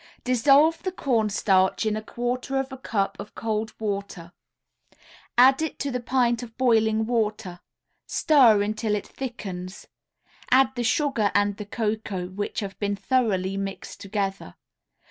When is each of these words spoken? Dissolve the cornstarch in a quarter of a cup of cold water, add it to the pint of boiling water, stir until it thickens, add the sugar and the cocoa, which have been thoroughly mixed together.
Dissolve 0.23 0.81
the 0.81 0.91
cornstarch 0.91 1.85
in 1.85 1.95
a 1.95 2.01
quarter 2.01 2.57
of 2.57 2.71
a 2.71 2.77
cup 2.79 3.19
of 3.19 3.35
cold 3.35 3.71
water, 3.79 4.31
add 5.37 5.61
it 5.61 5.77
to 5.77 5.91
the 5.91 5.99
pint 5.99 6.41
of 6.41 6.57
boiling 6.57 7.05
water, 7.05 7.59
stir 8.07 8.63
until 8.63 8.95
it 8.95 9.05
thickens, 9.05 9.85
add 10.49 10.73
the 10.73 10.83
sugar 10.83 11.31
and 11.35 11.57
the 11.57 11.65
cocoa, 11.67 12.29
which 12.29 12.61
have 12.61 12.79
been 12.79 12.95
thoroughly 12.95 13.57
mixed 13.57 14.01
together. 14.01 14.55